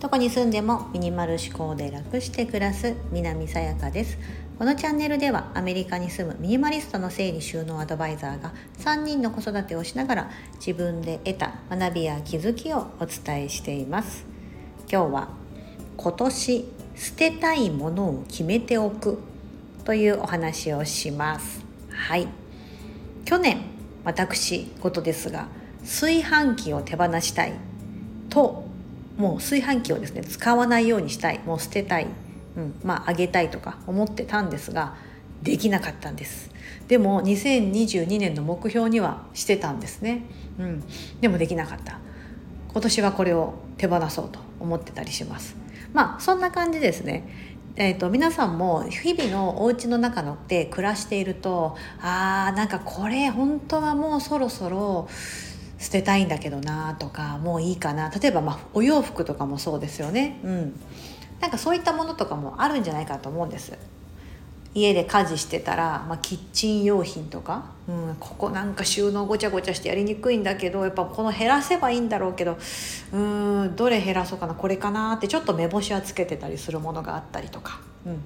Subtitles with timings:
[0.00, 4.18] どこに住んでもミニマル思考で楽して暮らす南さやかです。
[4.58, 14.24] このチャンネルではアメリカに住むミニマリストの整理収納アドバイザーが3人の子育てをしながら自分で得た学びや気づきをお伝えしています。
[14.90, 15.28] 今日は
[15.96, 16.64] 今年
[16.96, 19.18] 捨てたいものを決めておく
[19.84, 21.64] というお話をします。
[21.90, 22.26] はい。
[23.24, 25.48] 去年私事ですが
[25.82, 27.52] 炊飯器を手放したい。
[28.28, 28.64] と
[29.16, 31.40] もう炊飯器をですね使わないようにしたい。
[31.44, 32.06] もう捨てたい、
[32.56, 34.94] うん、まああげたいとか思ってたんですが
[35.42, 36.50] できなかったんです。
[36.88, 40.24] でも2022年の目標にはしてたんですね、
[40.58, 40.82] うん、
[41.20, 41.98] でもできなかった。
[42.72, 45.56] 今年はこれを手放そうと思ってたりします。
[45.92, 47.28] まあそんな感じですね。
[47.76, 55.08] えーと、皆さんも日々のお家の中ので暮らしているとあーなんかこれ本当はもうそろそろ
[55.78, 58.10] 捨てたいんだけどなとかもういいかな。
[58.10, 60.80] 例えば、まあ、お洋服とかもそうですよね、うん、
[61.40, 63.78] なんかそういったものとかもあるんじゃないかと思うんです。
[64.74, 72.56] 家で家事してたら、まあ、キッチン用品とか、うん、ここなんか収納ごちゃごちゃしてやりにくいんだけどやっぱこの減らせばいいんだろうけど
[73.12, 77.80] うんどれ減らそうかなこれかなってちょっと目星はつけてたりするものがあったりとか。
[78.06, 78.20] うん。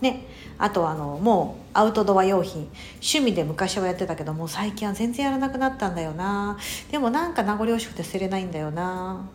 [0.00, 0.26] ね、
[0.58, 6.58] あとあのもうアウトドア用品趣味で昔はやってたけどもう最近は全然やらなくなったんだよな。
[6.90, 9.26] でもなんか名残惜しくて捨てれないんだよな。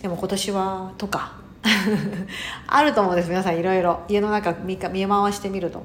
[0.00, 1.42] でも今年はとか。
[2.66, 5.82] あると思うんです皆さんいろいろ家の中見見回してみると。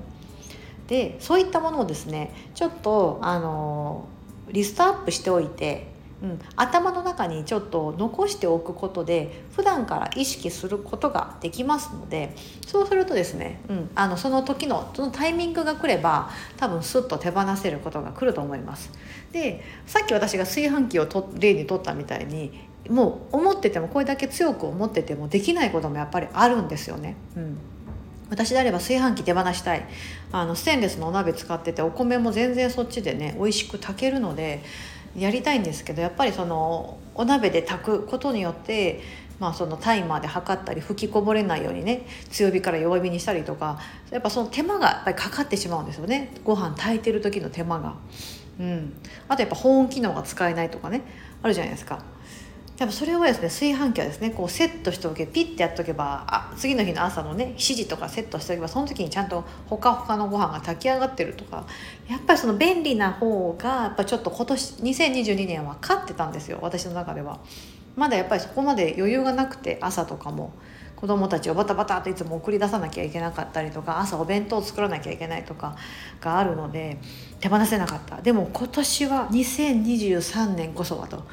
[0.88, 4.06] でそういったものをですねちょっとあの
[4.50, 5.88] リストアップしておいて
[6.22, 18.92] うん、頭の中にちょっと残しておくことで普段から意識することができますのでそうするとですね、うん、あのその時のそのタイミングが来れば多分スッと手放せることが来ると思います。
[19.32, 27.16] でさっき私が炊飯器を例にとったみたいにもう思っててもこれだけ強く思っててもできないこともやっぱりあるんですよね。
[27.36, 27.58] うん
[28.30, 29.86] 私であれば炊飯器手放したい
[30.34, 34.62] あのステンレスのお鍋使っててお米も全然そっちでね美味しく炊けるので
[35.16, 39.00] やりたいんですけどやっぱりそのお鍋で炊くことによって
[39.40, 47.96] まあ、そのタイマーで測ったり吹きこぼれないようにね強火から弱火にしたりとかやっぱその手間がやっぱりかかってしまうんですよねご飯炊いてる時の手間が。
[48.60, 48.94] うん、
[49.28, 51.04] あとやっぱ保温機能が使えないとかね
[51.44, 52.04] あるじゃないですか。
[52.80, 61.66] やっぱそれをですね炊飯器はですねこうセットしておけピッてやっとけばあ次の日の朝のね7時とかセットしておけばその時にちゃんとほかほかのご飯が炊き上がってるとか
[62.08, 67.40] やっぱりその便利な方がやっぱちょっと今年2022年は勝ってたんですよ私の中では。
[67.96, 70.54] まだやっぱりそこまで余裕がなくて朝とかも。
[70.98, 75.78] 子供たちをバタバタといつも送り出さなきゃいけなかったりとか朝お弁当を作らなきゃいけないとか
[76.20, 76.98] があるので
[77.40, 78.20] 手放せなかった。
[78.22, 81.24] でも今年は2023年こそはと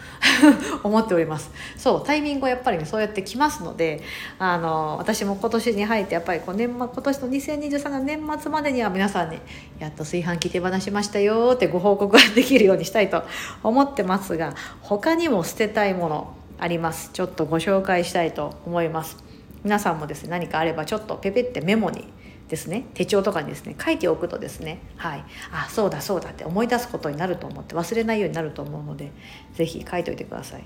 [0.83, 1.51] 思っております。
[1.79, 4.03] そうタイミングはやっぱりそうやってきますので
[4.39, 9.39] あの私も今年に入ってやっぱりこう年今年の2023年年末までには皆さんに
[9.79, 13.23] やっと炊飯器手放しましたよってご報告ができるようにしたいと
[13.63, 17.11] 思ってますが他にも捨てたいものあります。
[17.13, 19.34] ちょっとご紹介したいと思います。
[19.65, 22.05] 皆さんもですね何かあればちょっとペペってメモに
[22.49, 25.25] ですね手帳とかにですね書いておくとですねはい。
[25.53, 29.11] あそうだそうだって思い出すことになると思って忘れないようになると思うので
[29.55, 30.65] 是非書いといてください。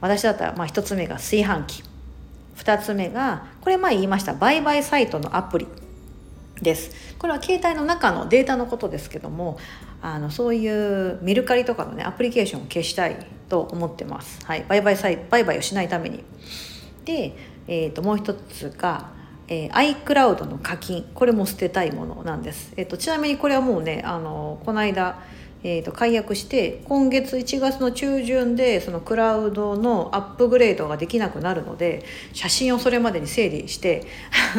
[0.00, 1.82] 私だったらまあ1つ目が炊飯器。
[2.56, 4.34] 2つ目がこれ前言いました。
[4.34, 5.66] 売買サイトのアプリ。
[6.62, 7.16] です。
[7.18, 9.58] これは携帯の中のデータのことですけども
[10.02, 16.24] あのそういうメルカリとかのねアプリケーションを消したいと思ってます、はい、売買サイ売買をしないために。
[17.04, 19.14] で、えー、ともう一つが
[19.48, 21.04] えー、iCloud の課金。
[21.14, 25.20] これも捨てたいものなんです、えーと、ちなみにこれはもうねあのこの間、
[25.62, 34.06] えーと、解約して今月1月の中旬でそのクラウドのアップグレードができなくなるので写真をそれまでに整理して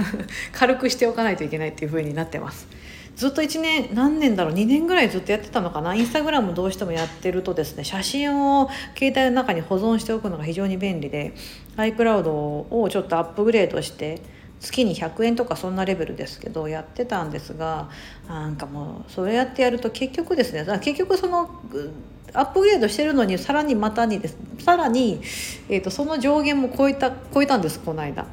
[0.53, 2.67] 軽くしておかないといけないっていう風になってます。
[3.15, 5.95] ずっと1年何年だろう？2年ぐらいずっとやってたのかな？
[5.95, 11.33] インスタグラムどうしてもやってるとですね写真を携帯の中に保存しておくのが非常に便利で
[11.77, 14.21] iCloud をちょっとアップグレードして
[14.59, 17.89] 月に100円とかそんなレベルですけどやってたんですが
[18.27, 21.49] なんかもうそれやってやると結局ですね結局その
[22.33, 25.21] アップグレードしてるのにさらにまたにですさらに、
[25.69, 28.25] えーと、その上限も超えた超えたんですこの間。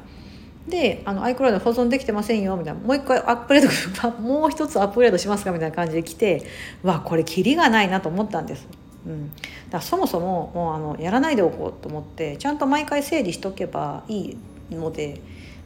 [0.67, 6.47] であの iCloud 保存できてませんよみたいなもう一回アップグレードもう一つアップグレードしますかみたいな感じで来て
[6.83, 8.65] わこれキリがないなと思ったんです。
[9.05, 14.37] うん、だからそもそももうあのやらないでおこうと思ってちゃんと毎回整理しとけばいい
[14.71, 15.21] ので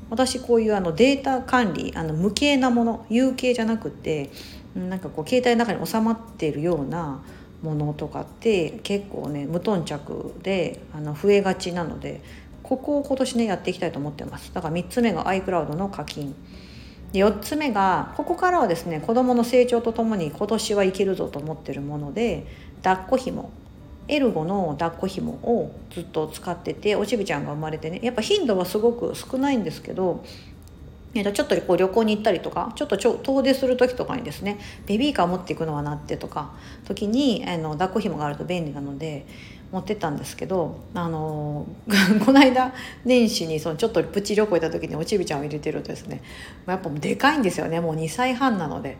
[0.10, 4.30] 私こういうあのデータ管理あの無形なもの有形じゃなくて
[4.76, 7.22] なんかこう携帯の中に収まっているような
[7.62, 12.22] ものとかって結構ね無頓着であの増えがちなので
[12.64, 14.54] ここを今年ねやっていきたいと思ってます。
[14.54, 16.36] だから3つ目が iCloud の課金。
[17.14, 22.46] で4つ目がここからはですね子どもの成長とともに今年はいけるぞと思ってるもので
[22.84, 23.52] 抱っこひも
[24.08, 28.00] エルゴの抱っこひもをずっと使ってておちびちゃんが生まれてね。
[28.02, 30.24] やっぱ頻度はすごく少ないんですけど
[31.14, 36.52] えー、とちょっとこう旅行に行ったりとかちょっと遠出する時とかにですねベビーカー持っていくのはなってとか
[36.86, 39.26] 時にあの抱っこひもがあると便利なので
[39.72, 41.66] 持ってったんですけどあの
[42.26, 46.22] この間年始にそのちょっとプチ旅行行った時におちびちゃんを入れてるとですね
[46.68, 47.80] やっぱでかいんですよね。
[47.80, 48.98] もう2歳半なので。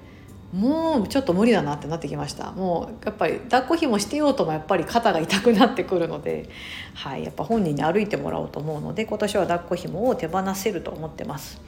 [0.54, 6.50] もうちょっと無理だなってなってきましたもうやっぱり抱っこひもしてようともやっぱり肩が痛くなってくるので、
[6.94, 11.62] はい、やっぱ本人に歩いてもらおうと思うので今年は抱っこひもを手放せると思ってます。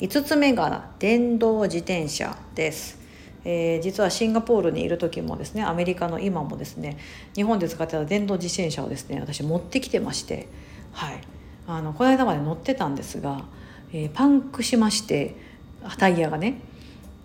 [0.00, 2.98] 5つ目が電動自転車です。
[3.44, 6.98] えー、実はシンガポールにいる時もですねアメリカの今もですね
[7.34, 10.46] 日本で使ってた電動自転車をですね私持ってきてまして
[10.92, 11.20] はい
[11.66, 13.44] あのこの間まで乗ってたんですが、
[13.94, 15.36] えー、パンクしまして
[15.96, 16.60] タイヤがね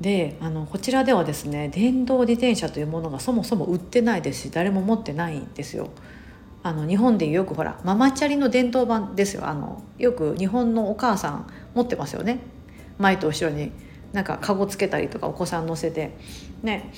[0.01, 5.89] であのこちらではですね電動自転車というものがそもそも売ってないですし誰も持ってないんですよ。
[6.63, 9.47] あの日本でよくほらママチャリの伝統版ですよ。
[9.47, 12.39] あのよく日本のお母さん持ってますよね。
[12.97, 13.71] 前と後ろに
[14.13, 16.11] なんかカゴつけたりとかお子さん乗せて。
[16.63, 16.91] ね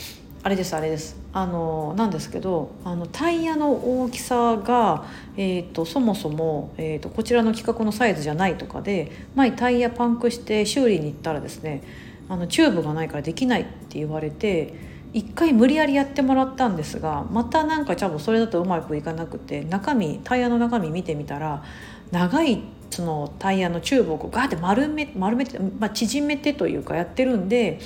[0.44, 1.18] あれですあれです。
[1.34, 3.72] あのなんですけどあのタイヤの
[4.04, 5.06] 大きさが、
[5.36, 11.84] えーと、そもそも、えーと、こちらの規格のサイズじゃないとかで前タイヤパンクして修理に行ったらですね
[12.30, 14.74] あのチューブがないからできないって言われて
[15.14, 21.64] 一回無理やりやってもらったんですがまたなんかちゃんとそれだとうまくいかなくて中身タイヤの中身見てみたら
[22.12, 27.80] 長いそのタイヤのチューブをこうガーって丸め丸めて、まあ、縮めてというかやってるんで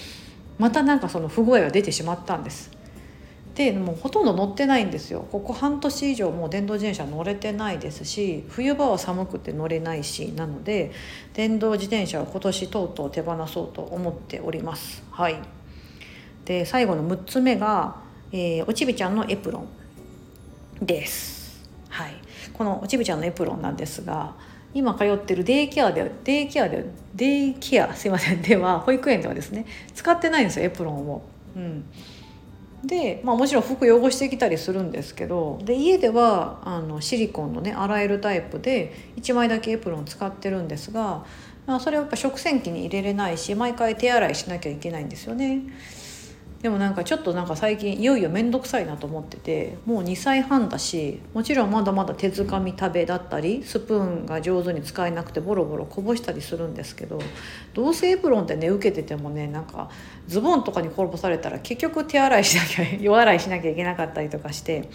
[0.59, 2.80] またなんかその不具合が出てしまったんです。
[3.55, 10.91] でもうほとんど乗ってないんですよここ半年以上もう電動自転車乗れてないですし冬場は寒くて乗れないしなので
[11.33, 15.03] 電動自転車を今年とうとう手放そうと思っております。
[15.11, 15.35] はい
[16.45, 17.97] で最後の6つ目が、
[18.31, 21.61] えー、おちびちゃんのエプロンです。
[21.89, 22.15] はい、
[22.53, 24.33] このおちびちゃんのエプロンなんですが
[24.73, 31.21] 今通ってるデイケアでデイケアでデイケアすいませんでは保育園ではですね使ってないんですよエプロンを。
[31.55, 31.85] うん、
[32.83, 41.25] で、まあ、もちろん服汚してきたりするんですけどで家ではあのシリコンのね洗えるタイプで1枚だけエプロン使ってるんですが、
[41.65, 45.61] まあ、それはやっぱ食洗機に入れれないし毎回手洗いしなきゃいけないんですよね。
[46.61, 57.19] でもなんかちょっとなんか最近いよいよ面倒くさいなと思っててもう2歳半だしもちろんまだまだ手づかみ食べだったりスプーンが上手に使えなくてボロボロこぼしたりするんですけど
[57.73, 59.89] どうせエプロンってね受けててもねなんか
[60.27, 64.87] ズボンとかに転ばされたら結局手洗いしなきゃ 弱洗いしなきゃいけなかったりとかして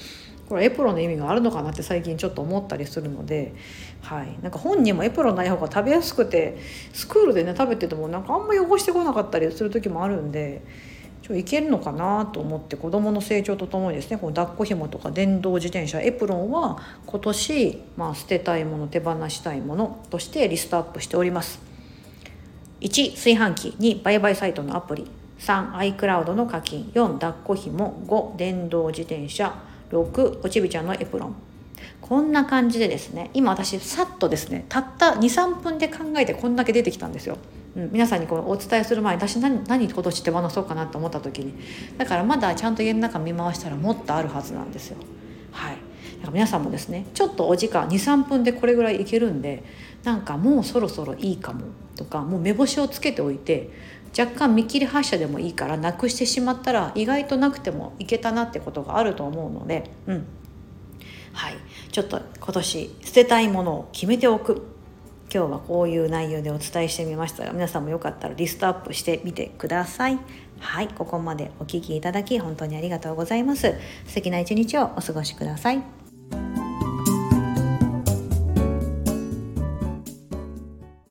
[0.48, 3.52] これエプロンの意味があるのかなって最近ちょっと思ったりするので、
[4.02, 6.58] はい、なんか本人もエプロンない方が食べやすくて
[6.92, 10.62] スクールでね食べててもなんかあんま汚してこなかったりする時もあるんで。
[11.26, 21.60] ちょいけるのかなと思って子どもの成長とともにですねこの抱っこひもとか電動自転車エプロンは今年、まあ、捨てたいもの手放したいものとしてリストアップしております。
[22.80, 23.74] 1炊飯器。
[23.80, 25.10] 2売買サイトのアプリ。
[25.40, 26.92] 3iCloud の課金。
[26.94, 29.52] 4抱っこひも5電動自転車。
[29.90, 31.34] 6おちびちゃんのエプロン。
[32.00, 37.36] こんな感じでですね今私さっとですねたった23分で考えてこんだけ出てきたんですよ。
[37.76, 41.54] うん、皆さんにこうお伝えする前に私何何今年手放そうかなと思った時に
[41.98, 44.96] だからまだちゃんと家の中見回したらもっとあるはずなんですよ。
[45.52, 49.62] はい、だから皆さんもですねちょっとお時間23分でこれぐらいいけるんで
[50.04, 51.66] なんかもうそろそろいいかも
[51.96, 53.70] とかもう目星をつけておいて
[54.18, 60.26] 若干見切り発車でもいいからなくしてしまったら意外となくてもいけたなってことがあると思うので、うん、
[61.32, 61.56] はい、
[61.92, 64.75] ちょっと今年捨てたいものを決めておく。
[65.36, 70.18] 今日はこういう内容でお伝えしてみましたが皆さんもよかったらリストアップしてみてください。
[70.58, 73.74] はいここまでお聴きいただき本当にありがとうございます。
[74.06, 76.05] 素敵な一日をお過ごしください。